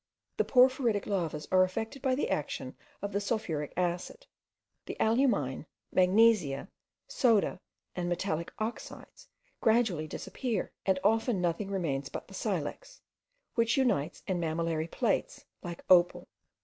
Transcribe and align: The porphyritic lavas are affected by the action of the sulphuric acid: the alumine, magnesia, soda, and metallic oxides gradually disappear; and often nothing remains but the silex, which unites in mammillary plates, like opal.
The 0.37 0.43
porphyritic 0.45 1.05
lavas 1.05 1.47
are 1.51 1.63
affected 1.63 2.01
by 2.01 2.15
the 2.15 2.31
action 2.31 2.75
of 3.03 3.11
the 3.11 3.21
sulphuric 3.21 3.71
acid: 3.77 4.25
the 4.87 4.97
alumine, 4.99 5.67
magnesia, 5.91 6.69
soda, 7.07 7.59
and 7.95 8.09
metallic 8.09 8.51
oxides 8.57 9.27
gradually 9.59 10.07
disappear; 10.07 10.71
and 10.87 10.97
often 11.03 11.39
nothing 11.39 11.69
remains 11.69 12.09
but 12.09 12.27
the 12.27 12.33
silex, 12.33 13.01
which 13.53 13.77
unites 13.77 14.23
in 14.25 14.39
mammillary 14.41 14.87
plates, 14.89 15.45
like 15.61 15.83
opal. 15.87 16.27